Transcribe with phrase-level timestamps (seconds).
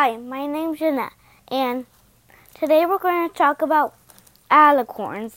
[0.00, 1.14] Hi, my name's Jeanette,
[1.48, 1.84] and
[2.54, 3.96] today we're going to talk about
[4.48, 5.32] alicorns.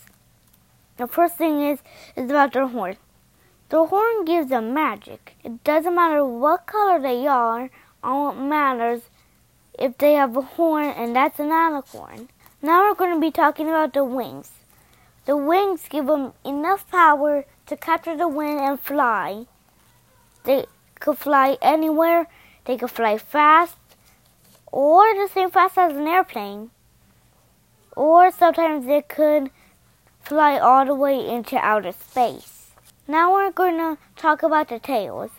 [0.98, 1.80] The first thing is
[2.16, 2.98] is about their horn.
[3.70, 5.36] The horn gives them magic.
[5.44, 7.72] It doesn't matter what color they are,
[8.04, 9.02] all it matters
[9.80, 12.28] if they have a horn, and that's an alicorn.
[12.62, 14.52] Now we're going to be talking about the wings.
[15.26, 19.48] The wings give them enough power to capture the wind and fly.
[20.44, 20.66] They
[21.00, 22.28] could fly anywhere.
[22.66, 23.76] They could fly fast,
[24.72, 26.72] or the same fast as an airplane.
[27.96, 29.52] Or sometimes they could
[30.22, 32.72] fly all the way into outer space.
[33.08, 35.32] Now we're going to talk about the tails.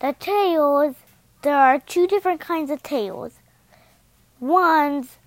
[0.00, 0.94] The tails,
[1.42, 3.40] there are two different kinds of tails.
[4.40, 5.18] One's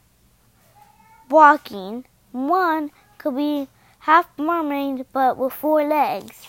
[1.30, 3.68] walking, one could be
[3.99, 6.48] half mermaid but with four legs.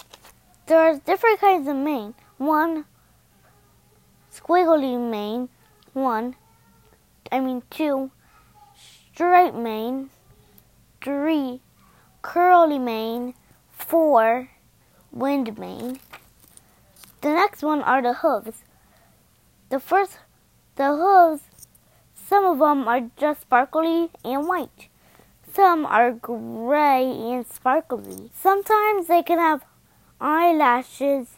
[0.66, 2.14] There are different kinds of mane.
[2.38, 2.84] One
[4.32, 5.48] squiggly mane,
[5.92, 6.36] one,
[7.32, 8.10] I mean two,
[9.14, 10.10] straight mane,
[11.02, 11.62] three,
[12.20, 13.32] curly mane,
[13.70, 14.50] four,
[15.10, 15.98] wind mane.
[17.22, 18.64] The next one are the hooves.
[19.70, 20.18] The first,
[20.76, 21.44] the hooves,
[22.14, 24.88] some of them are just sparkly and white.
[25.54, 28.30] Some are gray and sparkly.
[28.34, 29.64] Sometimes they can have
[30.20, 31.28] eyelashes.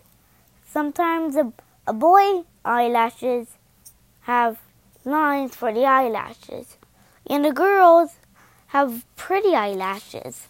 [0.66, 1.52] Sometimes a,
[1.86, 3.48] a boy eyelashes
[4.22, 4.58] have
[5.04, 6.76] lines for the eyelashes.
[7.28, 8.16] And the girls
[8.68, 10.48] have pretty eyelashes.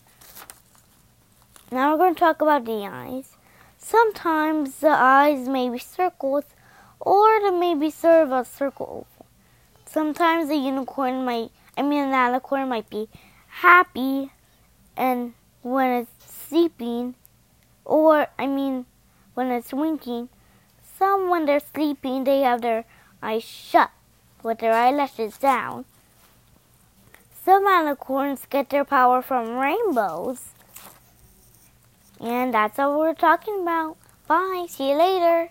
[1.70, 3.36] Now we're going to talk about the eyes.
[3.78, 6.44] Sometimes the eyes may be circles
[7.00, 9.26] or they may be sort of a circle oval.
[9.86, 13.08] Sometimes a unicorn might, I mean an alicorn might be
[13.48, 14.32] happy
[14.96, 16.10] and when it's
[16.48, 17.14] sleeping
[17.84, 18.86] or I mean
[19.34, 20.28] when it's winking.
[20.98, 22.84] Some when they're sleeping they have their
[23.22, 23.90] eyes shut
[24.44, 25.84] with their eyelashes down.
[27.44, 30.40] Some alicorns get their power from rainbows.
[32.20, 33.96] And that's all we're talking about.
[34.28, 34.66] Bye.
[34.68, 35.50] See you later.